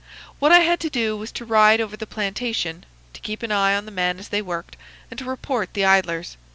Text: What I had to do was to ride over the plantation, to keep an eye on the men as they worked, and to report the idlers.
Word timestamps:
What 0.39 0.51
I 0.51 0.61
had 0.61 0.79
to 0.79 0.89
do 0.89 1.15
was 1.15 1.31
to 1.33 1.45
ride 1.45 1.79
over 1.79 1.95
the 1.95 2.07
plantation, 2.07 2.85
to 3.13 3.21
keep 3.21 3.43
an 3.43 3.51
eye 3.51 3.75
on 3.75 3.85
the 3.85 3.91
men 3.91 4.17
as 4.17 4.29
they 4.29 4.41
worked, 4.41 4.75
and 5.11 5.17
to 5.19 5.25
report 5.25 5.75
the 5.75 5.85
idlers. 5.85 6.37